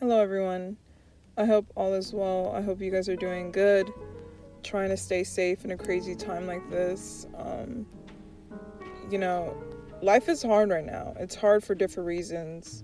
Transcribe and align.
Hello, 0.00 0.18
everyone. 0.18 0.78
I 1.36 1.44
hope 1.44 1.66
all 1.76 1.92
is 1.92 2.14
well. 2.14 2.54
I 2.56 2.62
hope 2.62 2.80
you 2.80 2.90
guys 2.90 3.06
are 3.10 3.16
doing 3.16 3.52
good. 3.52 3.92
Trying 4.62 4.88
to 4.88 4.96
stay 4.96 5.22
safe 5.22 5.62
in 5.66 5.72
a 5.72 5.76
crazy 5.76 6.14
time 6.14 6.46
like 6.46 6.70
this. 6.70 7.26
Um, 7.36 7.84
you 9.10 9.18
know, 9.18 9.54
life 10.00 10.30
is 10.30 10.42
hard 10.42 10.70
right 10.70 10.86
now. 10.86 11.12
It's 11.18 11.34
hard 11.34 11.62
for 11.62 11.74
different 11.74 12.06
reasons. 12.06 12.82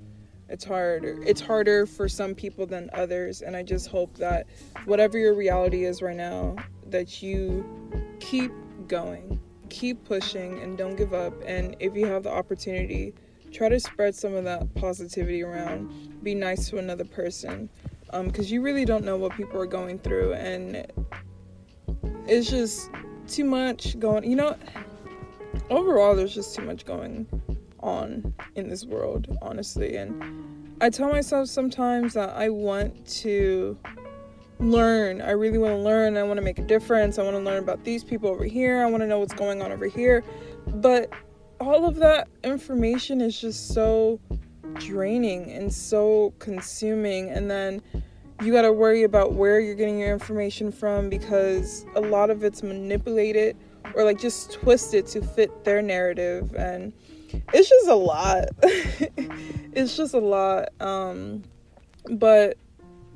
It's 0.50 0.62
harder. 0.62 1.18
It's 1.22 1.40
harder 1.40 1.87
for 1.87 2.06
some 2.06 2.34
people 2.34 2.66
than 2.66 2.90
others, 2.92 3.40
and 3.40 3.56
I 3.56 3.62
just 3.62 3.88
hope 3.88 4.19
that 4.19 4.46
whatever 4.85 5.17
your 5.17 5.33
reality 5.33 5.87
is 5.87 6.03
right 6.03 6.14
now, 6.14 6.56
that 6.90 7.22
you 7.22 7.64
keep 8.21 8.53
going, 8.88 9.40
keep 9.71 10.04
pushing, 10.04 10.60
and 10.60 10.76
don't 10.76 10.96
give 10.96 11.14
up. 11.14 11.33
And 11.46 11.76
if 11.80 11.96
you 11.96 12.04
have 12.08 12.24
the 12.24 12.30
opportunity, 12.30 13.14
try 13.53 13.71
to 13.71 13.80
spread 13.80 14.14
some 14.14 14.35
of 14.35 14.44
that 14.44 14.74
positivity 14.74 15.42
around. 15.42 15.90
Be 16.27 16.34
nice 16.34 16.69
to 16.70 16.79
another 16.79 17.05
person, 17.05 17.69
because 18.11 18.47
um, 18.47 18.52
you 18.52 18.61
really 18.61 18.84
don't 18.84 19.05
know 19.05 19.17
what 19.17 19.37
people 19.37 19.61
are 19.61 19.65
going 19.65 20.01
through, 20.01 20.33
and 20.33 20.84
it's 22.27 22.51
just 22.51 22.91
too 23.29 23.45
much 23.45 23.97
going. 24.01 24.29
You 24.29 24.34
know, 24.34 24.57
overall, 25.70 26.17
there's 26.17 26.34
just 26.34 26.57
too 26.57 26.62
much 26.62 26.84
going 26.84 27.29
on 27.79 28.34
in 28.57 28.69
this 28.69 28.84
world, 28.84 29.39
honestly. 29.41 29.98
And 29.98 30.77
I 30.81 30.91
tell 30.91 31.11
myself 31.12 31.47
sometimes 31.47 32.15
that 32.15 32.31
I 32.31 32.48
want 32.48 33.06
to 33.20 33.79
learn. 34.59 35.23
I 35.23 35.31
really 35.31 35.59
want 35.59 35.75
to 35.75 35.81
learn. 35.81 36.17
I 36.17 36.25
want 36.25 36.39
to 36.39 36.45
make 36.45 36.59
a 36.59 36.67
difference. 36.67 37.20
I 37.20 37.23
want 37.23 37.37
to 37.37 37.43
learn 37.43 37.62
about 37.62 37.84
these 37.84 38.03
people 38.03 38.29
over 38.31 38.45
here. 38.45 38.83
I 38.83 38.87
want 38.87 39.03
to 39.03 39.06
know 39.06 39.20
what's 39.20 39.34
going 39.34 39.62
on 39.62 39.70
over 39.70 39.87
here. 39.87 40.25
But 40.67 41.09
all 41.61 41.87
of 41.87 41.95
that 41.97 42.27
information 42.43 43.20
is 43.20 43.41
just 43.41 43.69
so 43.73 44.19
draining 44.75 45.51
and 45.51 45.73
so 45.73 46.33
consuming. 46.38 47.30
And 47.30 47.51
then 47.51 47.83
you 48.43 48.52
got 48.52 48.62
to 48.62 48.73
worry 48.73 49.05
about 49.05 49.33
where 49.33 49.61
you're 49.61 49.75
getting 49.75 49.98
your 49.98 50.12
information 50.12 50.70
from 50.70 51.09
because 51.09 51.86
a 51.95 52.00
lot 52.00 52.31
of 52.31 52.45
it's 52.45 52.62
manipulated 52.62 53.56
or 53.94 54.05
like 54.05 54.19
just 54.19 54.53
twisted 54.53 55.06
to 55.06 55.22
fit 55.22 55.64
their 55.64 55.81
narrative 55.81 56.55
and 56.55 56.92
it's 57.53 57.69
just 57.69 57.89
a 57.89 57.94
lot. 57.94 58.48
it's 58.62 59.97
just 59.97 60.14
a 60.14 60.19
lot. 60.19 60.69
Um, 60.81 61.42
but 62.11 62.56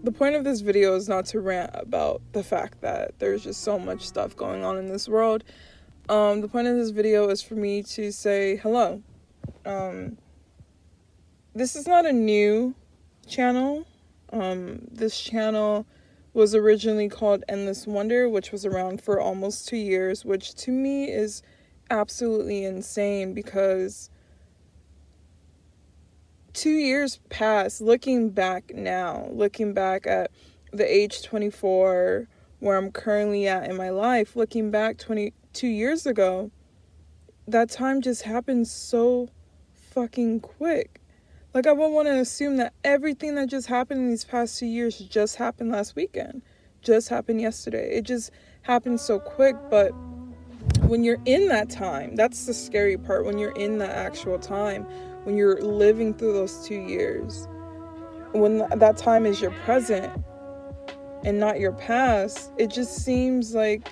the 0.03 0.13
point 0.13 0.35
of 0.35 0.45
this 0.45 0.61
video 0.61 0.95
is 0.95 1.09
not 1.09 1.27
to 1.27 1.41
rant 1.41 1.71
about 1.75 2.23
the 2.33 2.43
fact 2.43 2.81
that 2.81 3.19
there's 3.19 3.45
just 3.45 3.63
so 3.63 3.79
much 3.79 4.07
stuff 4.07 4.37
going 4.37 4.65
on 4.65 4.79
in 4.79 4.89
this 4.89 5.09
world. 5.09 5.45
Um, 6.09 6.41
the 6.41 6.49
point 6.49 6.67
of 6.67 6.77
this 6.77 6.91
video 6.91 7.29
is 7.29 7.43
for 7.43 7.55
me 7.55 7.83
to 7.85 8.11
say 8.11 8.57
hello. 8.57 9.03
Um, 9.67 10.17
this 11.55 11.75
is 11.75 11.87
not 11.87 12.07
a 12.07 12.13
new 12.13 12.75
channel. 13.27 13.87
Um, 14.33 14.87
this 14.91 15.21
channel 15.21 15.87
was 16.33 16.55
originally 16.55 17.09
called 17.09 17.43
Endless 17.49 17.87
Wonder, 17.87 18.29
which 18.29 18.53
was 18.53 18.65
around 18.65 19.03
for 19.03 19.21
almost 19.21 19.67
two 19.67 19.77
years, 19.77 20.25
which 20.25 20.55
to 20.55 20.71
me 20.71 21.11
is 21.11 21.43
absolutely 21.91 22.65
insane 22.65 23.35
because 23.35 24.11
two 26.53 26.71
years 26.71 27.19
past, 27.31 27.81
looking 27.81 28.31
back 28.31 28.73
now, 28.75 29.27
looking 29.31 29.73
back 29.73 30.07
at 30.07 30.31
the 30.73 30.85
age 30.85 31.23
24 31.25 32.29
where 32.61 32.77
I'm 32.77 32.93
currently 32.93 33.49
at 33.49 33.69
in 33.69 33.77
my 33.77 33.91
life, 33.91 34.37
looking 34.37 34.71
back 34.71 34.99
22 34.99 35.67
years 35.67 36.07
ago, 36.07 36.51
that 37.49 37.71
time 37.71 38.03
just 38.03 38.23
happened 38.23 38.69
so 38.69 39.31
fucking 39.75 40.41
quick. 40.41 41.00
Like, 41.53 41.67
I 41.67 41.73
would 41.73 41.89
want 41.89 42.07
to 42.07 42.15
assume 42.19 42.59
that 42.59 42.73
everything 42.85 43.35
that 43.35 43.49
just 43.49 43.67
happened 43.67 44.01
in 44.01 44.11
these 44.11 44.25
past 44.25 44.59
two 44.59 44.67
years 44.67 44.99
just 44.99 45.35
happened 45.37 45.73
last 45.73 45.97
weekend, 45.97 46.43
just 46.81 47.09
happened 47.09 47.41
yesterday. 47.41 47.97
It 47.97 48.03
just 48.03 48.31
happened 48.63 49.01
so 49.01 49.19
quick, 49.19 49.57
but 49.69 49.91
when 50.83 51.03
you're 51.03 51.21
in 51.25 51.49
that 51.49 51.69
time, 51.69 52.15
that's 52.15 52.47
the 52.47 52.55
scary 52.55 52.97
part. 52.97 53.25
When 53.25 53.37
you're 53.37 53.51
in 53.53 53.79
that 53.79 53.91
actual 53.91 54.39
time, 54.39 54.85
when 55.25 55.37
you're 55.37 55.61
living 55.61 56.15
through 56.15 56.35
those 56.35 56.65
two 56.67 56.81
years, 56.81 57.49
when 58.33 58.59
that 58.79 58.97
time 58.97 59.27
is 59.27 59.41
your 59.41 59.51
present 59.65 60.13
and 61.25 61.41
not 61.41 61.59
your 61.59 61.73
past, 61.73 62.53
it 62.59 62.69
just 62.69 63.05
seems 63.05 63.55
like 63.57 63.89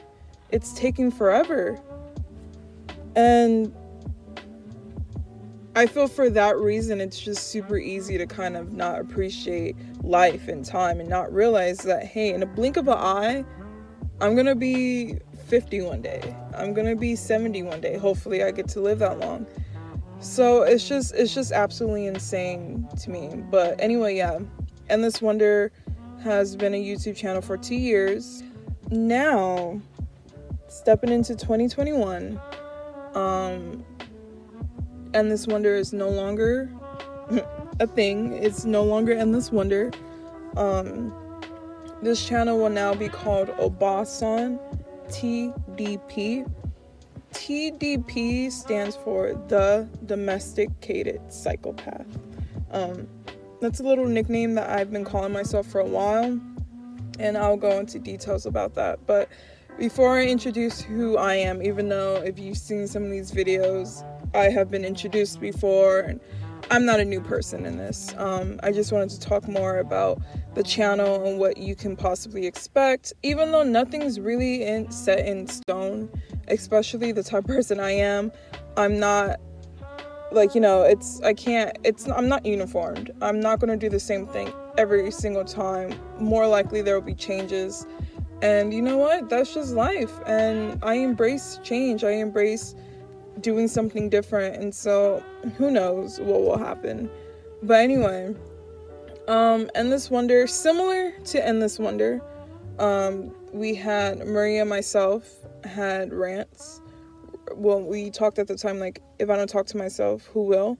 it's 0.50 0.72
taking 0.74 1.10
forever. 1.10 1.78
And 3.16 3.74
I 5.78 5.86
feel 5.86 6.08
for 6.08 6.28
that 6.30 6.58
reason, 6.58 7.00
it's 7.00 7.20
just 7.20 7.52
super 7.52 7.78
easy 7.78 8.18
to 8.18 8.26
kind 8.26 8.56
of 8.56 8.72
not 8.72 8.98
appreciate 8.98 9.76
life 10.02 10.48
and 10.48 10.64
time 10.64 10.98
and 10.98 11.08
not 11.08 11.32
realize 11.32 11.78
that, 11.82 12.04
hey, 12.04 12.34
in 12.34 12.42
a 12.42 12.46
blink 12.46 12.76
of 12.76 12.88
an 12.88 12.98
eye, 12.98 13.44
I'm 14.20 14.34
gonna 14.34 14.56
be 14.56 15.20
50 15.46 15.82
one 15.82 16.02
day. 16.02 16.34
I'm 16.56 16.74
gonna 16.74 16.96
be 16.96 17.14
70 17.14 17.62
one 17.62 17.80
day. 17.80 17.96
Hopefully, 17.96 18.42
I 18.42 18.50
get 18.50 18.66
to 18.70 18.80
live 18.80 18.98
that 18.98 19.20
long. 19.20 19.46
So 20.18 20.62
it's 20.62 20.88
just 20.88 21.14
it's 21.14 21.32
just 21.32 21.52
absolutely 21.52 22.08
insane 22.08 22.88
to 23.02 23.10
me. 23.10 23.36
But 23.48 23.80
anyway, 23.80 24.16
yeah. 24.16 24.40
Endless 24.88 25.22
Wonder 25.22 25.70
has 26.24 26.56
been 26.56 26.74
a 26.74 26.84
YouTube 26.84 27.14
channel 27.14 27.40
for 27.40 27.56
two 27.56 27.76
years. 27.76 28.42
Now, 28.90 29.80
stepping 30.66 31.10
into 31.10 31.36
2021, 31.36 32.40
um, 33.14 33.84
Endless 35.18 35.48
Wonder 35.48 35.74
is 35.74 35.92
no 35.92 36.08
longer 36.08 36.70
a 37.80 37.88
thing. 37.88 38.34
It's 38.34 38.64
no 38.64 38.84
longer 38.84 39.12
Endless 39.12 39.50
Wonder. 39.50 39.90
Um, 40.56 41.12
this 42.02 42.24
channel 42.24 42.56
will 42.56 42.70
now 42.70 42.94
be 42.94 43.08
called 43.08 43.48
Obasan 43.58 44.60
TDP. 45.08 46.48
TDP 47.32 48.52
stands 48.52 48.94
for 48.94 49.34
the 49.48 49.88
domesticated 50.06 51.20
psychopath. 51.32 52.06
Um, 52.70 53.08
that's 53.60 53.80
a 53.80 53.82
little 53.82 54.06
nickname 54.06 54.54
that 54.54 54.70
I've 54.70 54.92
been 54.92 55.04
calling 55.04 55.32
myself 55.32 55.66
for 55.66 55.80
a 55.80 55.84
while, 55.84 56.40
and 57.18 57.36
I'll 57.36 57.56
go 57.56 57.80
into 57.80 57.98
details 57.98 58.46
about 58.46 58.76
that. 58.76 59.04
But 59.04 59.28
before 59.80 60.16
I 60.16 60.26
introduce 60.26 60.80
who 60.80 61.16
I 61.16 61.34
am, 61.34 61.60
even 61.60 61.88
though 61.88 62.22
if 62.24 62.38
you've 62.38 62.56
seen 62.56 62.86
some 62.86 63.02
of 63.02 63.10
these 63.10 63.32
videos, 63.32 64.04
I 64.34 64.50
have 64.50 64.70
been 64.70 64.84
introduced 64.84 65.40
before, 65.40 66.00
and 66.00 66.20
I'm 66.70 66.84
not 66.84 67.00
a 67.00 67.04
new 67.04 67.20
person 67.20 67.64
in 67.64 67.78
this. 67.78 68.14
Um, 68.16 68.60
I 68.62 68.72
just 68.72 68.92
wanted 68.92 69.10
to 69.10 69.20
talk 69.20 69.48
more 69.48 69.78
about 69.78 70.20
the 70.54 70.62
channel 70.62 71.24
and 71.24 71.38
what 71.38 71.56
you 71.56 71.74
can 71.74 71.96
possibly 71.96 72.46
expect, 72.46 73.12
even 73.22 73.52
though 73.52 73.62
nothing's 73.62 74.20
really 74.20 74.64
in, 74.64 74.90
set 74.90 75.26
in 75.26 75.46
stone, 75.46 76.10
especially 76.48 77.12
the 77.12 77.22
type 77.22 77.44
of 77.44 77.46
person 77.56 77.80
I 77.80 77.92
am. 77.92 78.32
I'm 78.76 78.98
not 78.98 79.40
like 80.30 80.54
you 80.54 80.60
know 80.60 80.82
it's 80.82 81.22
i 81.22 81.32
can't 81.32 81.74
it's 81.84 82.06
i'm 82.10 82.28
not 82.28 82.44
uniformed. 82.44 83.10
I'm 83.22 83.40
not 83.40 83.60
going 83.60 83.70
to 83.70 83.76
do 83.76 83.88
the 83.88 84.00
same 84.00 84.26
thing 84.26 84.52
every 84.76 85.10
single 85.10 85.44
time. 85.44 85.98
More 86.20 86.46
likely 86.46 86.82
there 86.82 86.94
will 86.94 87.06
be 87.06 87.14
changes. 87.14 87.86
And 88.42 88.72
you 88.72 88.80
know 88.80 88.96
what? 88.96 89.28
That's 89.28 89.52
just 89.52 89.74
life. 89.74 90.12
And 90.26 90.78
i 90.84 90.94
embrace 90.94 91.58
change. 91.64 92.04
I 92.04 92.12
embrace 92.12 92.74
doing 93.40 93.68
something 93.68 94.08
different 94.08 94.56
and 94.56 94.74
so 94.74 95.22
who 95.56 95.70
knows 95.70 96.20
what 96.20 96.42
will 96.42 96.58
happen. 96.58 97.10
But 97.62 97.80
anyway 97.80 98.34
um 99.28 99.70
endless 99.74 100.10
wonder 100.10 100.46
similar 100.46 101.12
to 101.22 101.46
endless 101.46 101.78
wonder 101.78 102.22
um 102.78 103.30
we 103.52 103.74
had 103.74 104.18
maria 104.26 104.64
myself 104.64 105.30
had 105.64 106.12
rants. 106.12 106.80
Well 107.54 107.82
we 107.82 108.10
talked 108.10 108.38
at 108.38 108.48
the 108.48 108.56
time 108.56 108.78
like 108.78 109.02
if 109.18 109.28
i 109.30 109.36
don't 109.36 109.48
talk 109.48 109.66
to 109.66 109.76
myself 109.76 110.26
who 110.32 110.42
will? 110.44 110.78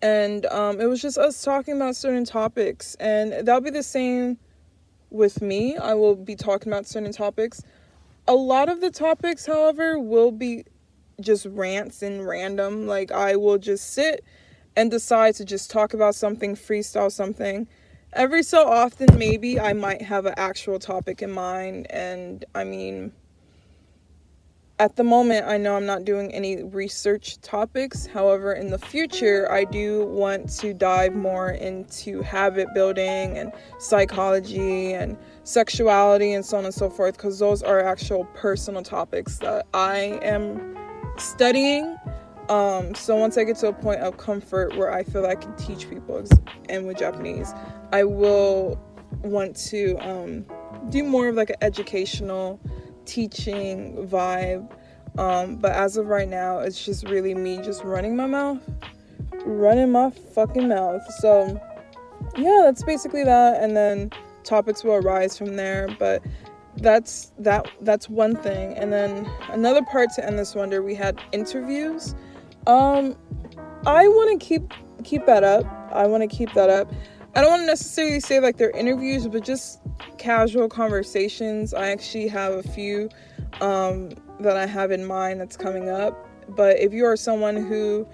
And 0.00 0.46
um 0.46 0.80
it 0.80 0.86
was 0.86 1.00
just 1.02 1.18
us 1.18 1.42
talking 1.42 1.76
about 1.76 1.94
certain 1.94 2.24
topics 2.24 2.94
and 2.96 3.32
that'll 3.46 3.60
be 3.60 3.70
the 3.70 3.82
same 3.82 4.38
with 5.10 5.42
me. 5.42 5.76
I 5.76 5.94
will 5.94 6.16
be 6.16 6.34
talking 6.34 6.72
about 6.72 6.86
certain 6.86 7.12
topics. 7.12 7.62
A 8.26 8.34
lot 8.34 8.68
of 8.68 8.80
the 8.80 8.90
topics 8.90 9.44
however 9.46 9.98
will 9.98 10.30
be 10.32 10.64
just 11.20 11.46
rants 11.46 12.02
and 12.02 12.26
random. 12.26 12.86
Like 12.86 13.12
I 13.12 13.36
will 13.36 13.58
just 13.58 13.92
sit 13.92 14.24
and 14.76 14.90
decide 14.90 15.34
to 15.36 15.44
just 15.44 15.70
talk 15.70 15.94
about 15.94 16.14
something, 16.14 16.54
freestyle 16.54 17.10
something. 17.10 17.66
Every 18.12 18.42
so 18.42 18.66
often, 18.68 19.18
maybe 19.18 19.58
I 19.58 19.72
might 19.72 20.02
have 20.02 20.26
an 20.26 20.34
actual 20.36 20.78
topic 20.78 21.22
in 21.22 21.30
mind. 21.32 21.86
And 21.90 22.44
I 22.54 22.64
mean, 22.64 23.12
at 24.78 24.96
the 24.96 25.04
moment, 25.04 25.46
I 25.46 25.56
know 25.56 25.76
I'm 25.76 25.86
not 25.86 26.04
doing 26.04 26.32
any 26.32 26.62
research 26.62 27.40
topics. 27.40 28.06
However, 28.06 28.52
in 28.52 28.70
the 28.70 28.78
future, 28.78 29.50
I 29.50 29.64
do 29.64 30.04
want 30.06 30.48
to 30.58 30.74
dive 30.74 31.14
more 31.14 31.50
into 31.50 32.22
habit 32.22 32.68
building 32.74 33.38
and 33.38 33.52
psychology 33.78 34.92
and 34.92 35.16
sexuality 35.44 36.32
and 36.32 36.44
so 36.44 36.58
on 36.58 36.64
and 36.64 36.74
so 36.74 36.90
forth 36.90 37.16
because 37.16 37.38
those 37.38 37.62
are 37.62 37.80
actual 37.80 38.24
personal 38.34 38.82
topics 38.82 39.38
that 39.38 39.66
I 39.74 40.18
am 40.22 40.76
studying, 41.18 41.96
Um, 42.48 42.94
so 42.94 43.16
once 43.16 43.38
I 43.38 43.44
get 43.44 43.56
to 43.58 43.68
a 43.68 43.72
point 43.72 44.00
of 44.00 44.18
comfort 44.18 44.76
where 44.76 44.92
I 44.92 45.02
feel 45.02 45.24
I 45.24 45.34
can 45.34 45.54
teach 45.56 45.88
people 45.88 46.22
and 46.68 46.86
with 46.86 46.98
Japanese, 46.98 47.52
I 47.92 48.04
will 48.04 48.78
want 49.22 49.56
to 49.68 49.96
um, 49.96 50.44
do 50.90 51.04
more 51.04 51.28
of 51.28 51.36
like 51.36 51.50
an 51.50 51.56
educational 51.62 52.60
teaching 53.06 54.06
vibe. 54.06 54.70
Um, 55.16 55.56
but 55.56 55.72
as 55.72 55.96
of 55.96 56.08
right 56.08 56.28
now, 56.28 56.58
it's 56.58 56.84
just 56.84 57.08
really 57.08 57.34
me 57.34 57.58
just 57.62 57.82
running 57.84 58.14
my 58.16 58.26
mouth, 58.26 58.60
running 59.46 59.92
my 59.92 60.10
fucking 60.10 60.68
mouth. 60.68 61.02
So 61.20 61.58
yeah, 62.36 62.62
that's 62.64 62.82
basically 62.82 63.24
that. 63.24 63.62
And 63.62 63.74
then 63.74 64.10
topics 64.42 64.84
will 64.84 64.94
arise 64.94 65.38
from 65.38 65.56
there. 65.56 65.88
But 65.98 66.22
that's 66.78 67.32
that 67.38 67.70
that's 67.82 68.08
one 68.08 68.36
thing. 68.36 68.74
And 68.74 68.92
then 68.92 69.30
another 69.50 69.82
part 69.82 70.10
to 70.16 70.26
Endless 70.26 70.54
Wonder, 70.54 70.82
we 70.82 70.94
had 70.94 71.20
interviews. 71.32 72.14
Um, 72.66 73.16
I 73.86 74.08
want 74.08 74.40
to 74.40 74.44
keep 74.44 74.72
keep 75.04 75.26
that 75.26 75.44
up. 75.44 75.64
I 75.92 76.06
want 76.06 76.22
to 76.22 76.36
keep 76.36 76.52
that 76.54 76.70
up. 76.70 76.92
I 77.36 77.40
don't 77.40 77.50
want 77.50 77.62
to 77.62 77.66
necessarily 77.66 78.20
say 78.20 78.40
like 78.40 78.56
they're 78.56 78.70
interviews, 78.70 79.26
but 79.26 79.44
just 79.44 79.80
casual 80.18 80.68
conversations. 80.68 81.74
I 81.74 81.88
actually 81.88 82.28
have 82.28 82.52
a 82.52 82.62
few 82.62 83.08
um, 83.60 84.10
that 84.40 84.56
I 84.56 84.66
have 84.66 84.90
in 84.90 85.04
mind 85.04 85.40
that's 85.40 85.56
coming 85.56 85.88
up. 85.88 86.28
But 86.48 86.78
if 86.78 86.92
you 86.92 87.04
are 87.06 87.16
someone 87.16 87.56
who 87.56 88.06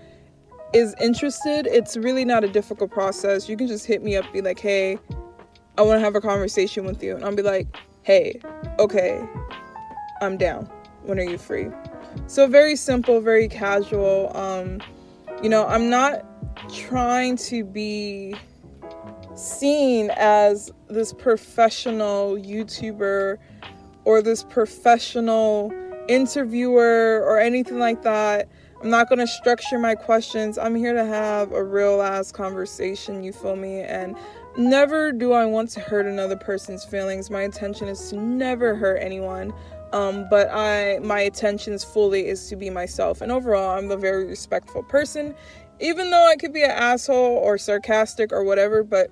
is 0.72 0.94
interested, 1.00 1.66
it's 1.66 1.96
really 1.96 2.24
not 2.24 2.44
a 2.44 2.48
difficult 2.48 2.90
process. 2.90 3.48
You 3.48 3.56
can 3.56 3.66
just 3.66 3.86
hit 3.86 4.02
me 4.02 4.16
up, 4.16 4.30
be 4.32 4.40
like, 4.40 4.58
hey, 4.58 4.98
I 5.76 5.82
want 5.82 5.98
to 5.98 6.00
have 6.00 6.14
a 6.14 6.20
conversation 6.20 6.84
with 6.84 7.02
you. 7.02 7.16
And 7.16 7.24
I'll 7.24 7.34
be 7.34 7.42
like, 7.42 7.66
hey, 8.02 8.40
okay, 8.78 9.22
I'm 10.20 10.36
down. 10.36 10.64
When 11.04 11.18
are 11.18 11.24
you 11.24 11.38
free? 11.38 11.68
So 12.26 12.46
very 12.46 12.76
simple, 12.76 13.20
very 13.20 13.48
casual. 13.48 14.34
Um, 14.36 14.80
you 15.42 15.48
know, 15.48 15.66
I'm 15.66 15.90
not 15.90 16.24
trying 16.72 17.36
to 17.36 17.64
be 17.64 18.34
seen 19.34 20.10
as 20.16 20.70
this 20.88 21.12
professional 21.12 22.36
YouTuber 22.36 23.38
or 24.04 24.22
this 24.22 24.42
professional 24.44 25.72
interviewer 26.08 27.22
or 27.24 27.38
anything 27.38 27.78
like 27.78 28.02
that. 28.02 28.48
I'm 28.82 28.90
not 28.90 29.08
going 29.08 29.18
to 29.18 29.26
structure 29.26 29.78
my 29.78 29.94
questions. 29.94 30.56
I'm 30.56 30.74
here 30.74 30.94
to 30.94 31.04
have 31.04 31.52
a 31.52 31.62
real 31.62 32.00
ass 32.00 32.32
conversation, 32.32 33.22
you 33.22 33.32
feel 33.32 33.56
me? 33.56 33.80
And 33.80 34.16
never 34.56 35.12
do 35.12 35.32
I 35.32 35.44
want 35.46 35.70
to 35.70 35.80
hurt 35.80 36.06
another 36.06 36.36
person's 36.36 36.84
feelings. 36.84 37.30
My 37.30 37.42
intention 37.42 37.88
is 37.88 38.10
to 38.10 38.16
never 38.16 38.74
hurt 38.74 38.96
anyone. 38.96 39.52
Um, 39.92 40.28
but 40.30 40.48
I 40.52 41.00
my 41.00 41.22
intentions 41.22 41.82
fully 41.82 42.28
is 42.28 42.48
to 42.48 42.56
be 42.56 42.70
myself. 42.70 43.20
And 43.20 43.32
overall, 43.32 43.76
I'm 43.76 43.90
a 43.90 43.96
very 43.96 44.24
respectful 44.24 44.82
person. 44.84 45.34
Even 45.80 46.10
though 46.10 46.28
I 46.28 46.36
could 46.36 46.52
be 46.52 46.62
an 46.62 46.70
asshole 46.70 47.38
or 47.38 47.58
sarcastic 47.58 48.32
or 48.32 48.44
whatever, 48.44 48.84
but 48.84 49.10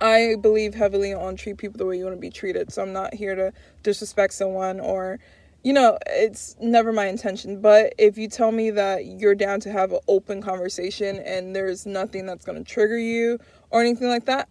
I 0.00 0.36
believe 0.40 0.74
heavily 0.74 1.12
on 1.14 1.36
treat 1.36 1.58
people 1.58 1.78
the 1.78 1.86
way 1.86 1.98
you 1.98 2.04
want 2.04 2.16
to 2.16 2.20
be 2.20 2.30
treated. 2.30 2.72
So 2.72 2.82
I'm 2.82 2.92
not 2.92 3.14
here 3.14 3.34
to 3.34 3.52
disrespect 3.82 4.34
someone 4.34 4.80
or 4.80 5.20
you 5.66 5.72
know, 5.72 5.98
it's 6.06 6.54
never 6.60 6.92
my 6.92 7.06
intention. 7.06 7.60
But 7.60 7.92
if 7.98 8.16
you 8.16 8.28
tell 8.28 8.52
me 8.52 8.70
that 8.70 9.06
you're 9.06 9.34
down 9.34 9.58
to 9.60 9.72
have 9.72 9.90
an 9.90 9.98
open 10.06 10.40
conversation 10.40 11.18
and 11.18 11.56
there's 11.56 11.84
nothing 11.84 12.24
that's 12.24 12.44
going 12.44 12.62
to 12.62 12.62
trigger 12.62 12.96
you 12.96 13.40
or 13.70 13.80
anything 13.80 14.08
like 14.08 14.26
that, 14.26 14.48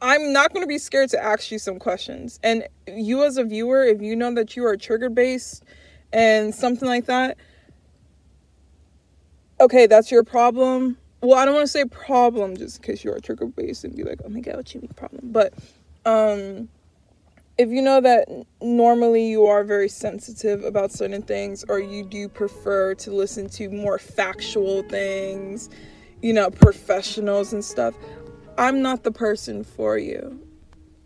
I'm 0.00 0.32
not 0.32 0.52
going 0.52 0.62
to 0.62 0.68
be 0.68 0.78
scared 0.78 1.10
to 1.10 1.22
ask 1.22 1.50
you 1.50 1.58
some 1.58 1.78
questions. 1.78 2.38
And 2.42 2.66
you, 2.86 3.24
as 3.24 3.36
a 3.36 3.44
viewer, 3.44 3.84
if 3.84 4.02
you 4.02 4.16
know 4.16 4.34
that 4.34 4.56
you 4.56 4.66
are 4.66 4.76
trigger 4.76 5.08
based 5.08 5.62
and 6.12 6.54
something 6.54 6.88
like 6.88 7.06
that, 7.06 7.36
okay, 9.60 9.86
that's 9.86 10.10
your 10.10 10.24
problem. 10.24 10.98
Well, 11.22 11.38
I 11.38 11.44
don't 11.44 11.54
want 11.54 11.64
to 11.64 11.72
say 11.72 11.84
problem 11.86 12.56
just 12.56 12.80
because 12.80 13.02
you're 13.02 13.16
a 13.16 13.20
trigger 13.20 13.46
based 13.46 13.84
and 13.84 13.96
be 13.96 14.04
like, 14.04 14.20
oh 14.24 14.28
my 14.28 14.40
god, 14.40 14.56
what 14.56 14.74
you 14.74 14.80
mean 14.80 14.90
problem? 14.94 15.32
But 15.32 15.54
um 16.04 16.68
if 17.56 17.68
you 17.68 17.80
know 17.80 18.00
that 18.00 18.28
normally 18.60 19.28
you 19.28 19.46
are 19.46 19.62
very 19.62 19.88
sensitive 19.88 20.64
about 20.64 20.90
certain 20.90 21.22
things 21.22 21.64
or 21.68 21.78
you 21.78 22.04
do 22.04 22.28
prefer 22.28 22.94
to 22.96 23.12
listen 23.12 23.48
to 23.48 23.70
more 23.70 23.98
factual 23.98 24.82
things, 24.82 25.70
you 26.20 26.32
know, 26.32 26.50
professionals 26.50 27.52
and 27.52 27.64
stuff, 27.64 27.94
I'm 28.56 28.82
not 28.82 29.02
the 29.02 29.10
person 29.10 29.64
for 29.64 29.98
you. 29.98 30.40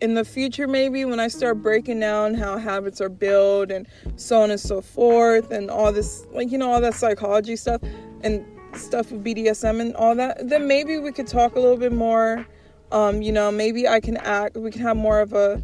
In 0.01 0.13
the 0.13 0.23
future, 0.23 0.67
maybe 0.67 1.03
when 1.03 1.19
I 1.19 1.27
start 1.27 1.61
breaking 1.61 1.99
down 1.99 2.35
how 2.35 2.57
habits 2.57 3.01
are 3.01 3.09
built 3.09 3.71
and 3.71 3.87
so 4.15 4.41
on 4.41 4.51
and 4.51 4.59
so 4.59 4.81
forth, 4.81 5.51
and 5.51 5.69
all 5.69 5.91
this, 5.91 6.25
like, 6.31 6.51
you 6.51 6.57
know, 6.57 6.71
all 6.71 6.79
that 6.79 6.93
psychology 6.93 7.55
stuff 7.55 7.81
and 8.21 8.45
stuff 8.73 9.11
with 9.11 9.23
BDSM 9.23 9.81
and 9.81 9.95
all 9.95 10.15
that, 10.15 10.47
then 10.47 10.67
maybe 10.67 10.99
we 10.99 11.11
could 11.11 11.27
talk 11.27 11.55
a 11.55 11.59
little 11.59 11.77
bit 11.77 11.91
more. 11.91 12.45
Um, 12.91 13.21
you 13.21 13.31
know, 13.31 13.51
maybe 13.51 13.87
I 13.87 13.99
can 13.99 14.17
act, 14.17 14.55
we 14.55 14.71
can 14.71 14.81
have 14.81 14.95
more 14.95 15.19
of 15.19 15.33
a 15.33 15.61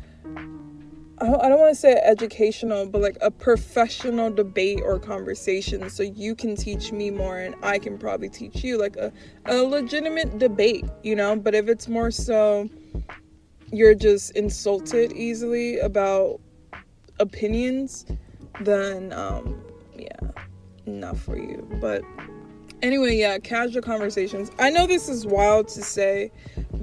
I 1.17 1.47
don't 1.47 1.59
want 1.59 1.73
to 1.73 1.79
say 1.79 1.93
educational, 1.93 2.85
but 2.87 3.01
like 3.01 3.17
a 3.21 3.31
professional 3.31 4.29
debate 4.29 4.81
or 4.83 4.99
conversation 4.99 5.89
so 5.89 6.03
you 6.03 6.35
can 6.35 6.57
teach 6.57 6.91
me 6.91 7.09
more 7.09 7.39
and 7.39 7.55
I 7.63 7.79
can 7.79 7.97
probably 7.97 8.27
teach 8.27 8.63
you 8.63 8.77
like 8.77 8.97
a, 8.97 9.13
a 9.45 9.57
legitimate 9.63 10.39
debate, 10.39 10.85
you 11.03 11.15
know? 11.15 11.37
But 11.37 11.55
if 11.55 11.69
it's 11.69 11.87
more 11.87 12.11
so 12.11 12.69
you're 13.71 13.95
just 13.95 14.31
insulted 14.31 15.13
easily 15.13 15.79
about 15.79 16.41
opinions, 17.19 18.05
then 18.61 19.13
um 19.13 19.63
yeah, 19.97 20.19
not 20.85 21.17
for 21.17 21.37
you. 21.37 21.65
But 21.79 22.03
anyway, 22.85 23.17
yeah, 23.17 23.39
casual 23.39 23.81
conversations. 23.81 24.51
I 24.59 24.69
know 24.69 24.85
this 24.85 25.09
is 25.09 25.25
wild 25.25 25.67
to 25.69 25.81
say, 25.81 26.31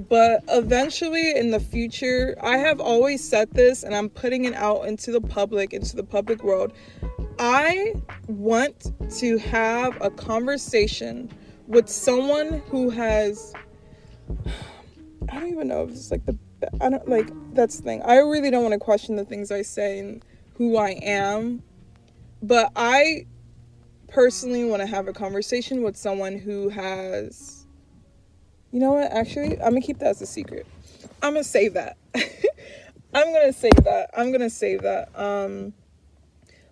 but 0.09 0.43
eventually 0.49 1.35
in 1.35 1.51
the 1.51 1.59
future, 1.59 2.35
I 2.41 2.57
have 2.57 2.81
always 2.81 3.27
said 3.27 3.51
this 3.51 3.83
and 3.83 3.95
I'm 3.95 4.09
putting 4.09 4.45
it 4.45 4.53
out 4.53 4.85
into 4.85 5.11
the 5.11 5.21
public, 5.21 5.73
into 5.73 5.95
the 5.95 6.03
public 6.03 6.43
world. 6.43 6.73
I 7.39 7.93
want 8.27 8.91
to 9.19 9.37
have 9.37 9.99
a 10.01 10.09
conversation 10.09 11.31
with 11.67 11.87
someone 11.87 12.61
who 12.67 12.89
has 12.89 13.53
I 15.29 15.39
don't 15.39 15.49
even 15.49 15.69
know 15.69 15.83
if 15.83 15.91
it's 15.91 16.11
like 16.11 16.25
the 16.25 16.37
I 16.81 16.89
don't 16.89 17.07
like 17.07 17.29
that's 17.53 17.77
the 17.77 17.83
thing. 17.83 18.01
I 18.03 18.17
really 18.17 18.51
don't 18.51 18.63
want 18.63 18.73
to 18.73 18.79
question 18.79 19.15
the 19.15 19.25
things 19.25 19.51
I 19.51 19.61
say 19.61 19.99
and 19.99 20.23
who 20.57 20.77
I 20.77 20.91
am. 21.01 21.63
But 22.41 22.71
I 22.75 23.25
personally 24.13 24.63
want 24.63 24.81
to 24.81 24.85
have 24.87 25.07
a 25.07 25.13
conversation 25.13 25.81
with 25.81 25.97
someone 25.97 26.37
who 26.37 26.69
has 26.69 27.65
you 28.71 28.79
know 28.79 28.93
what 28.93 29.11
actually 29.11 29.59
i'm 29.61 29.71
gonna 29.71 29.81
keep 29.81 29.99
that 29.99 30.09
as 30.09 30.21
a 30.21 30.25
secret. 30.25 30.67
I'm 31.23 31.33
gonna 31.33 31.43
save 31.43 31.73
that. 31.73 31.97
I'm 33.13 33.33
gonna 33.33 33.53
save 33.53 33.75
that. 33.83 34.09
I'm 34.15 34.31
gonna 34.31 34.49
save 34.49 34.81
that 34.83 35.09
um 35.17 35.73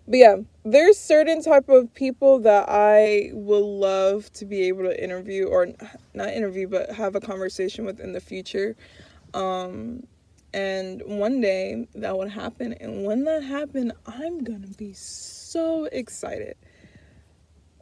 but 0.08 0.18
yeah 0.18 0.36
there's 0.66 0.98
certain 0.98 1.42
type 1.42 1.70
of 1.70 1.94
people 1.94 2.40
that 2.40 2.66
i 2.68 3.30
will 3.34 3.80
love 3.80 4.32
to 4.34 4.46
be 4.46 4.64
able 4.64 4.84
to 4.84 5.04
interview 5.04 5.46
or 5.46 5.68
not 6.14 6.30
interview 6.30 6.68
but 6.68 6.92
have 6.92 7.16
a 7.16 7.20
conversation 7.22 7.86
with 7.86 8.00
in 8.00 8.14
the 8.14 8.20
future 8.20 8.76
um 9.34 10.04
and 10.54 11.02
one 11.06 11.40
day 11.40 11.88
that 11.96 12.18
would 12.18 12.30
happen 12.30 12.74
and 12.74 13.06
when 13.06 13.24
that 13.24 13.44
happened 13.44 13.94
i'm 14.06 14.44
gonna 14.44 14.68
be 14.78 14.92
so 14.94 15.86
excited 15.92 16.58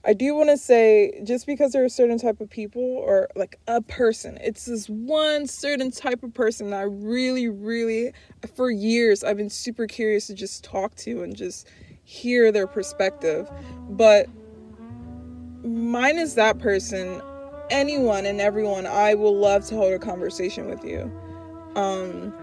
I 0.06 0.13
do 0.13 0.34
want 0.34 0.50
to 0.50 0.58
say 0.58 1.22
just 1.25 1.46
because 1.46 1.74
there 1.74 1.84
are 1.84 1.89
certain 1.89 2.18
type 2.18 2.39
of 2.39 2.50
people 2.50 2.82
or 2.82 3.29
like 3.36 3.60
a 3.68 3.82
person, 3.82 4.38
it's 4.41 4.65
this 4.65 4.88
one 4.88 5.46
certain 5.46 5.91
type 5.91 6.24
of 6.24 6.34
person 6.34 6.70
that 6.70 6.79
I 6.79 6.84
really, 6.84 7.50
really, 7.50 8.13
for 8.56 8.72
years, 8.72 9.24
I've 9.24 9.38
been 9.38 9.50
super 9.50 9.88
curious 9.88 10.27
to 10.27 10.34
just 10.34 10.63
talk 10.63 10.96
to 10.98 11.24
and 11.24 11.36
just 11.36 11.68
hear 12.03 12.51
their 12.51 12.68
perspective. 12.68 13.50
But 13.89 14.27
mine 15.63 16.18
is 16.18 16.36
that 16.36 16.60
person. 16.60 17.22
Anyone 17.70 18.25
and 18.25 18.39
everyone, 18.41 18.88
I 18.88 19.13
will 19.15 19.38
love 19.38 19.65
to 19.65 19.75
hold 19.75 19.94
a 19.94 20.00
conversation 20.00 20.68
with 20.68 20.84
you. 20.84 21.12
Um, 21.75 22.34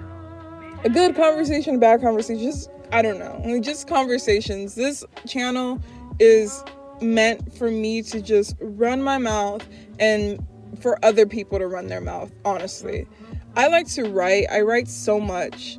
a 0.85 0.91
good 0.91 1.17
conversation, 1.17 1.77
a 1.77 1.79
bad 1.79 2.01
conversation, 2.01 2.45
just 2.45 2.71
I 2.93 3.03
don't 3.03 3.19
know, 3.19 3.61
just 3.61 3.89
conversations. 3.89 4.75
This 4.75 5.05
channel 5.27 5.81
is 6.21 6.63
meant 7.03 7.57
for 7.57 7.71
me 7.71 8.03
to 8.03 8.21
just 8.21 8.57
run 8.61 9.03
my 9.03 9.19
mouth 9.19 9.67
and 9.99 10.45
for 10.81 11.03
other 11.05 11.27
people 11.27 11.59
to 11.59 11.67
run 11.67 11.87
their 11.87 12.01
mouth, 12.01 12.33
honestly. 12.45 13.07
I 13.57 13.69
like 13.69 13.89
to 13.93 14.05
write. 14.05 14.47
I 14.51 14.61
write 14.61 14.89
so 14.89 15.19
much. 15.19 15.79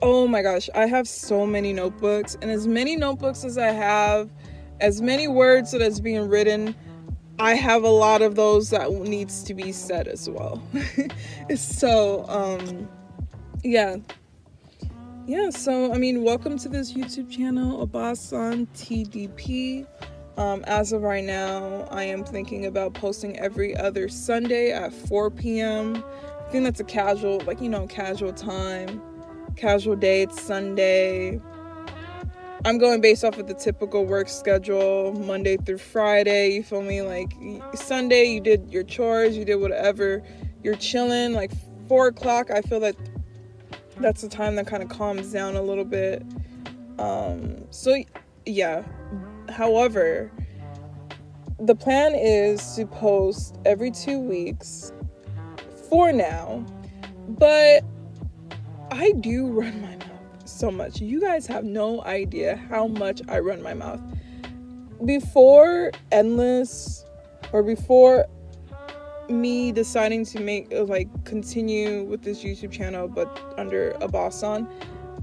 Oh 0.00 0.26
my 0.26 0.42
gosh, 0.42 0.70
I 0.74 0.86
have 0.86 1.08
so 1.08 1.44
many 1.44 1.72
notebooks, 1.72 2.36
and 2.40 2.50
as 2.50 2.68
many 2.68 2.96
notebooks 2.96 3.44
as 3.44 3.58
I 3.58 3.68
have, 3.68 4.30
as 4.80 5.02
many 5.02 5.26
words 5.26 5.72
that 5.72 5.82
is 5.82 6.00
being 6.00 6.28
written, 6.28 6.74
I 7.40 7.54
have 7.54 7.82
a 7.82 7.90
lot 7.90 8.22
of 8.22 8.34
those 8.36 8.70
that 8.70 8.90
needs 8.90 9.42
to 9.44 9.54
be 9.54 9.72
said 9.72 10.08
as 10.08 10.30
well. 10.30 10.62
so, 11.56 12.24
um, 12.28 12.88
yeah. 13.62 13.96
Yeah, 15.26 15.50
so 15.50 15.92
I 15.92 15.98
mean, 15.98 16.22
welcome 16.22 16.58
to 16.58 16.68
this 16.68 16.92
YouTube 16.92 17.30
channel, 17.30 17.86
Obasan 17.86 18.66
TDP. 18.68 19.86
Um, 20.38 20.62
as 20.68 20.92
of 20.92 21.02
right 21.02 21.24
now, 21.24 21.88
I 21.90 22.04
am 22.04 22.22
thinking 22.22 22.64
about 22.64 22.94
posting 22.94 23.36
every 23.40 23.76
other 23.76 24.08
Sunday 24.08 24.70
at 24.70 24.92
4 24.92 25.32
p.m. 25.32 26.04
I 26.46 26.50
think 26.52 26.62
that's 26.62 26.78
a 26.78 26.84
casual, 26.84 27.40
like, 27.40 27.60
you 27.60 27.68
know, 27.68 27.88
casual 27.88 28.32
time, 28.32 29.02
casual 29.56 29.96
day. 29.96 30.22
It's 30.22 30.40
Sunday. 30.40 31.40
I'm 32.64 32.78
going 32.78 33.00
based 33.00 33.24
off 33.24 33.36
of 33.38 33.48
the 33.48 33.54
typical 33.54 34.06
work 34.06 34.28
schedule, 34.28 35.12
Monday 35.12 35.56
through 35.56 35.78
Friday. 35.78 36.50
You 36.50 36.62
feel 36.62 36.82
me? 36.82 37.02
Like 37.02 37.34
Sunday, 37.74 38.26
you 38.26 38.40
did 38.40 38.70
your 38.70 38.84
chores, 38.84 39.36
you 39.36 39.44
did 39.44 39.56
whatever. 39.56 40.22
You're 40.62 40.76
chilling. 40.76 41.32
Like 41.32 41.50
four 41.88 42.06
o'clock, 42.06 42.52
I 42.52 42.60
feel 42.62 42.78
that 42.78 42.94
that's 43.98 44.22
the 44.22 44.28
time 44.28 44.54
that 44.54 44.68
kind 44.68 44.84
of 44.84 44.88
calms 44.88 45.32
down 45.32 45.56
a 45.56 45.62
little 45.62 45.84
bit. 45.84 46.22
Um, 47.00 47.64
so 47.70 47.96
yeah. 48.46 48.84
However, 49.48 50.30
the 51.60 51.74
plan 51.74 52.14
is 52.14 52.76
to 52.76 52.86
post 52.86 53.56
every 53.64 53.90
two 53.90 54.20
weeks 54.20 54.92
for 55.88 56.12
now, 56.12 56.64
but 57.28 57.84
I 58.90 59.12
do 59.20 59.46
run 59.46 59.82
my 59.82 59.96
mouth 59.96 60.08
so 60.44 60.70
much. 60.70 61.00
You 61.00 61.20
guys 61.20 61.46
have 61.46 61.64
no 61.64 62.02
idea 62.04 62.56
how 62.68 62.86
much 62.86 63.20
I 63.28 63.40
run 63.40 63.62
my 63.62 63.74
mouth. 63.74 64.00
Before 65.04 65.90
Endless 66.10 67.04
or 67.52 67.62
before 67.62 68.26
me 69.28 69.72
deciding 69.72 70.24
to 70.24 70.40
make 70.40 70.72
like 70.72 71.08
continue 71.24 72.04
with 72.04 72.22
this 72.22 72.42
YouTube 72.42 72.72
channel 72.72 73.06
but 73.08 73.28
under 73.56 73.92
Obasan, 74.00 74.66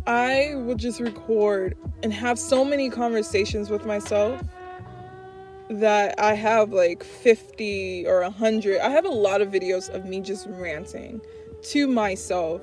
I 0.07 0.53
would 0.55 0.77
just 0.77 0.99
record 0.99 1.77
and 2.03 2.13
have 2.13 2.37
so 2.37 2.63
many 2.63 2.89
conversations 2.89 3.69
with 3.69 3.85
myself 3.85 4.41
that 5.69 6.19
I 6.19 6.33
have 6.33 6.71
like 6.71 7.03
50 7.03 8.05
or 8.07 8.21
100. 8.21 8.79
I 8.81 8.89
have 8.89 9.05
a 9.05 9.09
lot 9.09 9.41
of 9.41 9.49
videos 9.49 9.89
of 9.89 10.05
me 10.05 10.21
just 10.21 10.45
ranting 10.47 11.21
to 11.63 11.87
myself 11.87 12.61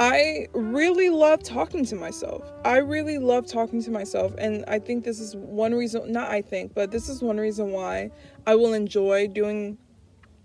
I 0.00 0.48
really 0.54 1.10
love 1.10 1.42
talking 1.42 1.84
to 1.84 1.94
myself. 1.94 2.50
I 2.64 2.78
really 2.78 3.18
love 3.18 3.46
talking 3.46 3.82
to 3.82 3.90
myself. 3.90 4.34
And 4.38 4.64
I 4.66 4.78
think 4.78 5.04
this 5.04 5.20
is 5.20 5.36
one 5.36 5.74
reason, 5.74 6.10
not 6.10 6.30
I 6.30 6.40
think, 6.40 6.72
but 6.72 6.90
this 6.90 7.10
is 7.10 7.22
one 7.22 7.36
reason 7.36 7.70
why 7.72 8.10
I 8.46 8.54
will 8.54 8.72
enjoy 8.72 9.28
doing, 9.28 9.76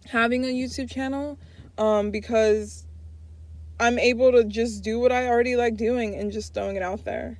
having 0.07 0.43
a 0.43 0.49
YouTube 0.49 0.91
channel 0.91 1.39
um, 1.77 2.11
because 2.11 2.85
I'm 3.79 3.99
able 3.99 4.31
to 4.31 4.43
just 4.43 4.83
do 4.83 4.99
what 4.99 5.11
I 5.11 5.27
already 5.27 5.55
like 5.55 5.75
doing 5.75 6.15
and 6.15 6.31
just 6.31 6.53
throwing 6.53 6.75
it 6.75 6.81
out 6.81 7.03
there. 7.05 7.39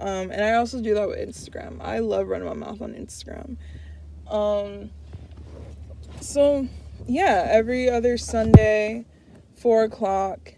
Um, 0.00 0.30
and 0.30 0.42
I 0.42 0.54
also 0.54 0.80
do 0.82 0.94
that 0.94 1.08
with 1.08 1.18
Instagram. 1.18 1.78
I 1.80 2.00
love 2.00 2.28
running 2.28 2.48
my 2.48 2.54
mouth 2.54 2.82
on 2.82 2.94
Instagram. 2.94 3.56
Um, 4.28 4.90
so, 6.20 6.68
yeah, 7.06 7.46
every 7.48 7.88
other 7.88 8.18
Sunday, 8.18 9.06
4 9.56 9.84
o'clock 9.84 10.54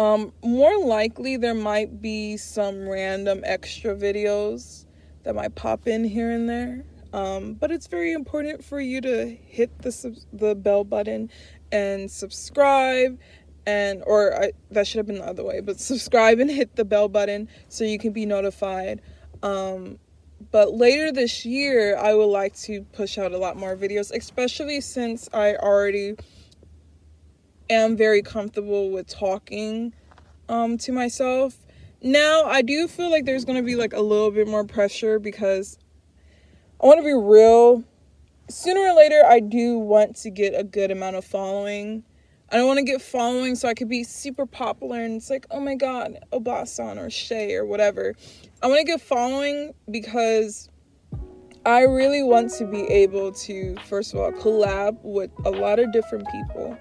um, 0.00 0.32
more 0.42 0.78
likely, 0.78 1.36
there 1.36 1.54
might 1.54 2.00
be 2.00 2.38
some 2.38 2.88
random 2.88 3.42
extra 3.44 3.94
videos 3.94 4.86
that 5.24 5.34
might 5.34 5.54
pop 5.54 5.86
in 5.86 6.04
here 6.04 6.30
and 6.30 6.48
there. 6.48 6.84
Um, 7.12 7.54
but 7.54 7.70
it's 7.70 7.86
very 7.86 8.12
important 8.12 8.64
for 8.64 8.80
you 8.80 9.00
to 9.00 9.26
hit 9.26 9.82
the 9.82 10.16
the 10.32 10.54
bell 10.54 10.84
button 10.84 11.28
and 11.72 12.10
subscribe 12.10 13.18
and 13.66 14.02
or 14.06 14.34
I, 14.34 14.52
that 14.70 14.86
should 14.86 14.98
have 14.98 15.06
been 15.06 15.18
the 15.18 15.26
other 15.26 15.44
way 15.44 15.60
but 15.60 15.78
subscribe 15.78 16.38
and 16.40 16.50
hit 16.50 16.76
the 16.76 16.84
bell 16.84 17.08
button 17.08 17.48
so 17.68 17.84
you 17.84 17.98
can 17.98 18.12
be 18.12 18.26
notified 18.26 19.00
um, 19.42 19.98
but 20.50 20.72
later 20.72 21.12
this 21.12 21.44
year 21.44 21.96
i 21.96 22.14
would 22.14 22.24
like 22.24 22.54
to 22.60 22.82
push 22.92 23.18
out 23.18 23.32
a 23.32 23.38
lot 23.38 23.56
more 23.56 23.76
videos 23.76 24.10
especially 24.12 24.80
since 24.80 25.28
i 25.32 25.54
already 25.56 26.14
am 27.70 27.96
very 27.96 28.20
comfortable 28.20 28.90
with 28.90 29.06
talking 29.06 29.94
um, 30.48 30.76
to 30.78 30.92
myself. 30.92 31.56
Now, 32.02 32.44
I 32.44 32.62
do 32.62 32.88
feel 32.88 33.10
like 33.10 33.24
there's 33.24 33.44
going 33.44 33.58
to 33.58 33.64
be 33.64 33.76
like 33.76 33.92
a 33.92 34.00
little 34.00 34.30
bit 34.30 34.48
more 34.48 34.64
pressure 34.64 35.18
because 35.18 35.78
I 36.82 36.86
want 36.86 36.98
to 36.98 37.04
be 37.04 37.14
real. 37.14 37.84
Sooner 38.48 38.80
or 38.80 38.94
later, 38.94 39.22
I 39.24 39.40
do 39.40 39.78
want 39.78 40.16
to 40.16 40.30
get 40.30 40.58
a 40.58 40.64
good 40.64 40.90
amount 40.90 41.16
of 41.16 41.24
following. 41.24 42.02
I 42.52 42.56
don't 42.56 42.66
want 42.66 42.78
to 42.78 42.84
get 42.84 43.00
following 43.00 43.54
so 43.54 43.68
I 43.68 43.74
could 43.74 43.88
be 43.88 44.02
super 44.02 44.44
popular 44.44 45.00
and 45.00 45.16
it's 45.16 45.30
like, 45.30 45.46
oh 45.52 45.60
my 45.60 45.76
god, 45.76 46.18
Obasan 46.32 46.98
or 46.98 47.08
Shay 47.08 47.54
or 47.54 47.64
whatever. 47.64 48.16
I 48.60 48.66
want 48.66 48.80
to 48.80 48.84
get 48.84 49.00
following 49.00 49.72
because 49.88 50.68
I 51.64 51.82
really 51.82 52.24
want 52.24 52.50
to 52.54 52.64
be 52.64 52.82
able 52.88 53.30
to, 53.32 53.76
first 53.86 54.14
of 54.14 54.18
all, 54.20 54.32
collab 54.32 54.98
with 55.04 55.30
a 55.44 55.50
lot 55.50 55.78
of 55.78 55.92
different 55.92 56.26
people. 56.28 56.76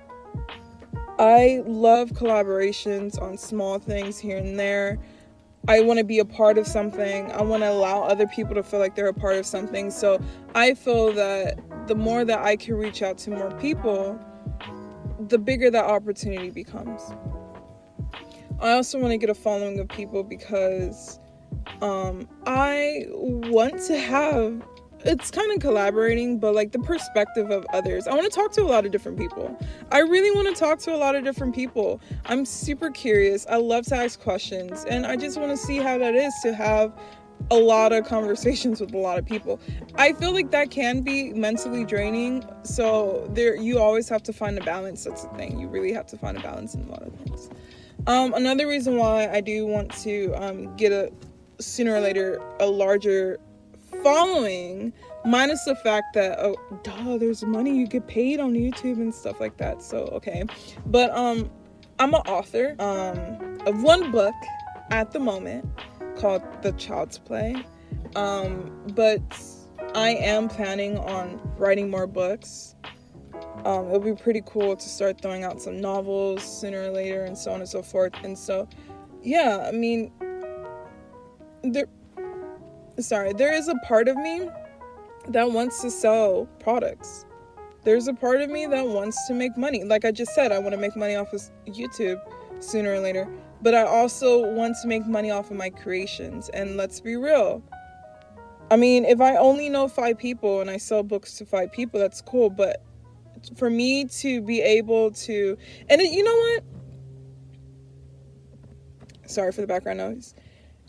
I 1.20 1.62
love 1.68 2.12
collaborations 2.14 3.22
on 3.22 3.38
small 3.38 3.78
things 3.78 4.18
here 4.18 4.38
and 4.38 4.58
there. 4.58 4.98
I 5.68 5.82
want 5.82 6.00
to 6.00 6.04
be 6.04 6.18
a 6.18 6.26
part 6.26 6.58
of 6.58 6.66
something. 6.66 7.32
I 7.32 7.44
want 7.44 7.62
to 7.62 7.70
allow 7.70 8.02
other 8.04 8.26
people 8.26 8.56
to 8.56 8.64
feel 8.64 8.80
like 8.80 8.96
they're 8.96 9.08
a 9.08 9.14
part 9.14 9.36
of 9.36 9.46
something. 9.46 9.92
So 9.92 10.20
I 10.56 10.74
feel 10.74 11.12
that 11.12 11.60
the 11.88 11.96
more 11.96 12.26
that 12.26 12.40
I 12.40 12.56
can 12.56 12.76
reach 12.76 13.04
out 13.04 13.20
to 13.20 13.30
more 13.30 13.52
people, 13.60 14.20
the 15.28 15.38
bigger 15.38 15.70
that 15.70 15.86
opportunity 15.86 16.50
becomes. 16.50 17.02
I 18.60 18.72
also 18.72 19.00
want 19.00 19.12
to 19.12 19.18
get 19.18 19.30
a 19.30 19.36
following 19.36 19.80
of 19.80 19.88
people 19.88 20.24
because 20.24 21.20
um, 21.82 22.28
I 22.46 23.06
want 23.10 23.82
to 23.84 23.98
have 23.98 24.62
it's 25.06 25.32
kind 25.32 25.50
of 25.54 25.62
collaborating, 25.62 26.40
but 26.40 26.54
like 26.54 26.74
the 26.74 26.80
perspective 26.80 27.52
of 27.52 27.66
others. 27.72 28.06
I 28.06 28.14
want 28.14 28.30
to 28.30 28.36
talk 28.36 28.52
to 28.54 28.64
a 28.64 28.68
lot 28.68 28.86
of 28.86 28.92
different 28.92 29.18
people. 29.18 29.58
I 29.92 30.00
really 30.00 30.32
want 30.32 30.54
to 30.54 30.60
talk 30.60 30.80
to 30.80 30.94
a 30.94 30.98
lot 30.98 31.16
of 31.16 31.24
different 31.24 31.56
people. 31.56 32.02
I'm 32.26 32.44
super 32.44 32.92
curious. 32.92 33.48
I 33.50 33.56
love 33.58 33.86
to 33.88 33.96
ask 33.96 34.20
questions, 34.20 34.86
and 34.90 35.06
I 35.06 35.16
just 35.16 35.38
want 35.38 35.52
to 35.52 35.58
see 35.58 35.78
how 35.78 35.98
that 36.00 36.16
is 36.16 36.34
to 36.44 36.54
have 36.54 36.94
a 37.51 37.55
lot 37.55 37.93
of 37.93 38.05
conversations 38.05 38.79
with 38.79 38.93
a 38.93 38.98
lot 38.98 39.17
of 39.17 39.25
people. 39.25 39.60
I 39.96 40.13
feel 40.13 40.34
like 40.34 40.51
that 40.51 40.69
can 40.69 41.01
be 41.01 41.34
mentally 41.34 41.84
draining. 41.84 42.43
So 42.63 43.29
there 43.34 43.55
you 43.55 43.79
always 43.79 44.08
have 44.10 44.24
to 44.24 44.34
find 44.34 44.58
a 44.58 44.63
balance. 44.63 45.03
That's 45.03 45.24
the 45.24 45.29
thing. 45.29 45.60
You 45.60 45.67
really 45.67 45.93
have 45.93 46.05
to 46.08 46.17
find 46.17 46.38
a 46.38 46.41
balance 46.41 46.75
in 46.75 46.84
a 46.84 46.91
lot 46.91 47.03
of 47.03 47.13
things. 47.15 47.50
Um, 48.08 48.34
another 48.34 48.67
reason 48.67 48.98
why 48.98 49.29
I 49.29 49.41
do 49.41 49.65
want 49.65 49.91
to 50.03 50.34
um, 50.36 50.75
get 50.77 50.91
a 50.91 51.12
sooner 51.60 51.93
or 51.93 52.00
later 52.00 52.41
a 52.60 52.65
larger 52.65 53.39
following 54.03 54.93
minus 55.25 55.65
the 55.65 55.75
fact 55.75 56.13
that 56.13 56.39
oh 56.39 56.55
duh 56.84 57.17
there's 57.17 57.43
money 57.43 57.77
you 57.77 57.86
get 57.86 58.08
paid 58.08 58.39
on 58.39 58.53
youtube 58.53 58.96
and 58.96 59.13
stuff 59.13 59.39
like 59.41 59.58
that 59.58 59.81
so 59.81 60.05
okay 60.13 60.43
but 60.86 61.10
um 61.12 61.50
i'm 62.00 62.13
an 62.13 62.22
author 62.22 62.75
um 62.79 63.58
of 63.65 63.84
one 63.84 64.12
book 64.12 64.34
at 64.91 65.12
the 65.12 65.19
moment 65.19 65.67
called 66.20 66.42
the 66.62 66.72
child's 66.74 67.18
play 67.18 67.56
um 68.16 68.72
but 68.96 69.22
i 69.96 70.10
am 70.10 70.48
planning 70.48 70.98
on 70.98 71.40
writing 71.58 71.90
more 71.90 72.08
books 72.08 72.76
um 73.66 73.88
it'll 73.88 74.00
be 74.00 74.14
pretty 74.14 74.42
cool 74.46 74.76
to 74.76 74.90
start 74.90 75.22
throwing 75.22 75.44
out 75.44 75.62
some 75.62 75.80
novels 75.80 76.44
sooner 76.44 76.84
or 76.84 76.90
later 76.90 77.24
and 77.24 77.38
so 77.38 77.52
on 77.52 77.60
and 77.60 77.70
so 77.70 77.82
forth 77.82 78.14
and 78.24 78.38
so 78.38 78.68
yeah 79.22 79.66
i 79.68 79.72
mean 79.72 80.12
there 81.64 81.88
sorry, 83.02 83.34
there 83.34 83.54
is 83.54 83.68
a 83.68 83.76
part 83.88 84.08
of 84.08 84.18
me 84.18 84.50
that 85.30 85.52
wants 85.52 85.82
to 85.82 85.92
sell 85.92 86.48
products. 86.60 87.26
There's 87.84 88.08
a 88.08 88.14
part 88.14 88.42
of 88.42 88.50
me 88.50 88.66
that 88.66 88.88
wants 88.88 89.28
to 89.28 89.34
make 89.34 89.58
money. 89.58 89.84
Like 89.84 90.06
I 90.06 90.12
just 90.12 90.34
said, 90.34 90.52
I 90.52 90.60
want 90.60 90.72
to 90.72 90.78
make 90.78 90.96
money 90.96 91.16
off 91.16 91.32
of 91.34 91.42
YouTube 91.66 92.20
sooner 92.60 92.94
or 92.94 93.00
later. 93.00 93.28
But 93.62 93.75
I 93.75 93.84
also 93.84 94.46
want 94.54 94.78
to 94.82 94.88
make 94.88 95.06
money 95.06 95.32
off 95.32 95.51
of 95.51 95.58
my 95.58 95.70
creations. 95.70 96.50
And 96.50 96.78
let's 96.78 97.01
be 97.01 97.16
real. 97.16 97.62
I 98.72 98.75
mean, 98.75 99.06
if 99.06 99.20
I 99.20 99.36
only 99.36 99.70
know 99.70 99.88
five 99.88 100.18
people 100.18 100.62
and 100.62 100.70
I 100.70 100.78
sell 100.78 101.04
books 101.04 101.38
to 101.39 101.46
five 101.46 101.72
people, 101.72 102.00
that's 102.00 102.22
cool. 102.22 102.50
But 102.50 102.84
for 103.58 103.70
me 103.70 104.06
to 104.06 104.42
be 104.42 104.62
able 104.62 105.12
to, 105.12 105.58
and 105.89 106.01
you 106.01 106.24
know 106.24 106.36
what? 106.36 106.63
Sorry 109.30 109.51
for 109.51 109.62
the 109.62 109.68
background 109.68 110.00
noise 110.00 110.34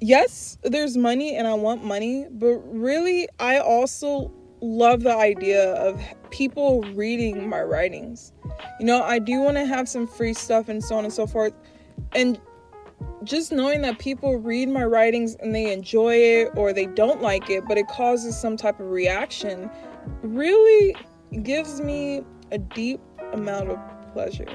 yes, 0.01 0.59
there's 0.63 0.97
money 0.97 1.37
and 1.37 1.47
I 1.47 1.55
want 1.55 1.85
money, 1.85 2.27
but 2.31 2.59
really, 2.67 3.29
I 3.39 3.59
also 3.59 4.33
love 4.61 5.03
the 5.03 5.17
idea 5.17 5.73
of 5.75 6.03
people 6.31 6.83
reading 6.95 7.49
my 7.49 7.63
writings. 7.63 8.33
You 8.79 8.87
know, 8.87 9.03
I 9.03 9.19
do 9.19 9.41
want 9.41 9.57
to 9.57 9.65
have 9.65 9.89
some 9.89 10.07
free 10.07 10.35
stuff 10.35 10.69
and 10.69 10.83
so 10.83 10.97
on 10.97 11.05
and 11.05 11.13
so 11.13 11.27
forth. 11.27 11.55
And 12.13 12.41
just 13.25 13.53
knowing 13.53 13.83
that 13.83 13.99
people 13.99 14.37
read 14.37 14.69
my 14.69 14.85
writings 14.85 15.37
and 15.37 15.55
they 15.55 15.73
enjoy 15.73 16.15
it 16.15 16.51
or 16.57 16.73
they 16.73 16.87
don't 16.87 17.21
like 17.21 17.51
it, 17.51 17.65
but 17.69 17.79
it 17.79 17.87
causes 17.89 18.39
some 18.39 18.57
type 18.57 18.81
of 18.81 18.91
reaction, 18.91 19.71
really 20.23 20.95
gives 21.43 21.81
me 21.81 22.23
a 22.51 22.59
deep 22.59 23.01
amount 23.33 23.71
of 23.71 23.79
pleasure. 24.13 24.47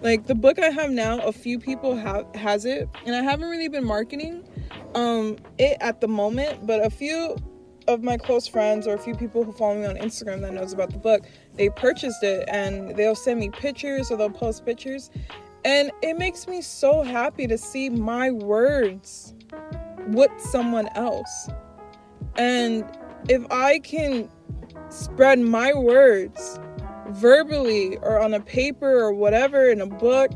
Like 0.00 0.26
the 0.26 0.34
book 0.34 0.58
I 0.58 0.70
have 0.70 0.90
now, 0.90 1.20
a 1.20 1.32
few 1.32 1.58
people 1.58 1.96
have 1.96 2.26
has 2.34 2.64
it, 2.64 2.88
and 3.04 3.14
I 3.14 3.22
haven't 3.22 3.48
really 3.48 3.68
been 3.68 3.84
marketing 3.84 4.48
um 4.94 5.36
it 5.58 5.76
at 5.80 6.00
the 6.00 6.08
moment, 6.08 6.66
but 6.66 6.84
a 6.84 6.90
few 6.90 7.36
of 7.86 8.02
my 8.02 8.16
close 8.16 8.46
friends 8.46 8.86
or 8.86 8.94
a 8.94 8.98
few 8.98 9.14
people 9.14 9.44
who 9.44 9.52
follow 9.52 9.74
me 9.74 9.84
on 9.84 9.96
Instagram 9.96 10.40
that 10.40 10.54
knows 10.54 10.72
about 10.72 10.90
the 10.90 10.98
book, 10.98 11.24
they 11.54 11.68
purchased 11.68 12.22
it 12.22 12.48
and 12.48 12.96
they'll 12.96 13.14
send 13.14 13.38
me 13.40 13.50
pictures 13.50 14.10
or 14.10 14.16
they'll 14.16 14.30
post 14.30 14.64
pictures. 14.64 15.10
And 15.64 15.90
it 16.02 16.18
makes 16.18 16.46
me 16.46 16.60
so 16.60 17.02
happy 17.02 17.46
to 17.46 17.56
see 17.56 17.88
my 17.88 18.30
words 18.30 19.34
with 20.08 20.30
someone 20.38 20.88
else. 20.94 21.48
And 22.36 22.84
if 23.28 23.44
I 23.50 23.78
can 23.78 24.28
spread 24.90 25.38
my 25.38 25.72
words 25.72 26.60
verbally 27.10 27.96
or 27.98 28.20
on 28.20 28.34
a 28.34 28.40
paper 28.40 28.98
or 28.98 29.12
whatever 29.12 29.70
in 29.70 29.80
a 29.80 29.86
book 29.86 30.30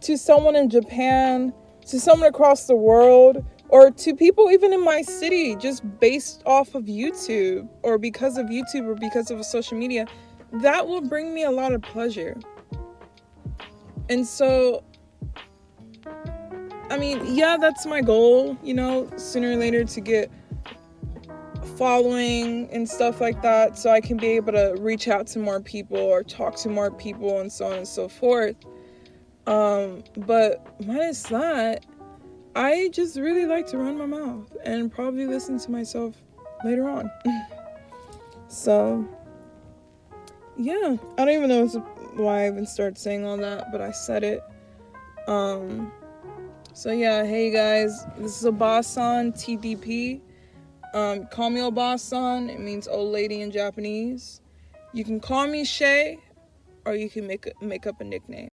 to 0.00 0.16
someone 0.16 0.56
in 0.56 0.68
Japan, 0.68 1.52
to 1.86 2.00
someone 2.00 2.28
across 2.28 2.66
the 2.66 2.76
world, 2.76 3.44
or 3.68 3.90
to 3.90 4.14
people 4.14 4.50
even 4.50 4.72
in 4.72 4.84
my 4.84 5.02
city 5.02 5.56
just 5.56 5.82
based 6.00 6.42
off 6.46 6.74
of 6.74 6.84
YouTube 6.84 7.68
or 7.82 7.98
because 7.98 8.36
of 8.38 8.46
YouTube 8.46 8.86
or 8.86 8.94
because 8.94 9.30
of 9.30 9.44
social 9.44 9.78
media, 9.78 10.06
that 10.52 10.86
will 10.86 11.00
bring 11.00 11.34
me 11.34 11.44
a 11.44 11.50
lot 11.50 11.72
of 11.72 11.82
pleasure. 11.82 12.36
And 14.08 14.26
so, 14.26 14.84
I 16.90 16.98
mean, 16.98 17.34
yeah, 17.34 17.56
that's 17.58 17.86
my 17.86 18.00
goal, 18.00 18.56
you 18.62 18.74
know, 18.74 19.10
sooner 19.16 19.52
or 19.52 19.56
later 19.56 19.84
to 19.84 20.00
get 20.00 20.30
following 21.76 22.68
and 22.70 22.88
stuff 22.88 23.20
like 23.20 23.42
that 23.42 23.76
so 23.76 23.90
I 23.90 24.00
can 24.00 24.16
be 24.16 24.28
able 24.28 24.52
to 24.52 24.76
reach 24.78 25.08
out 25.08 25.26
to 25.28 25.38
more 25.38 25.60
people 25.60 25.98
or 25.98 26.22
talk 26.22 26.56
to 26.56 26.68
more 26.68 26.90
people 26.90 27.40
and 27.40 27.50
so 27.50 27.66
on 27.66 27.72
and 27.74 27.88
so 27.88 28.08
forth. 28.08 28.56
Um, 29.46 30.04
but 30.16 30.80
minus 30.84 31.22
that, 31.24 31.84
I 32.54 32.88
just 32.92 33.16
really 33.16 33.46
like 33.46 33.66
to 33.68 33.78
run 33.78 33.98
my 33.98 34.06
mouth 34.06 34.56
and 34.64 34.92
probably 34.92 35.26
listen 35.26 35.58
to 35.58 35.70
myself 35.70 36.14
later 36.64 36.88
on. 36.88 37.10
so, 38.48 39.06
yeah, 40.56 40.96
I 41.18 41.24
don't 41.24 41.30
even 41.30 41.48
know 41.48 41.66
why 42.16 42.44
I 42.44 42.48
even 42.48 42.66
started 42.66 42.98
saying 42.98 43.24
all 43.24 43.36
that, 43.38 43.70
but 43.72 43.80
I 43.80 43.90
said 43.90 44.24
it. 44.24 44.42
Um, 45.26 45.92
so 46.72 46.92
yeah, 46.92 47.24
hey 47.24 47.50
guys, 47.50 48.04
this 48.18 48.42
is 48.42 48.48
Obasan 48.48 49.32
TDP. 49.32 50.20
Um, 50.92 51.26
call 51.26 51.50
me 51.50 51.60
Obasan. 51.60 52.48
It 52.48 52.60
means 52.60 52.86
old 52.86 53.12
lady 53.12 53.42
in 53.42 53.50
Japanese. 53.50 54.40
You 54.92 55.04
can 55.04 55.20
call 55.20 55.46
me 55.46 55.64
Shay, 55.64 56.18
or 56.84 56.94
you 56.94 57.10
can 57.10 57.26
make 57.26 57.50
make 57.60 57.86
up 57.86 58.00
a 58.00 58.04
nickname. 58.04 58.50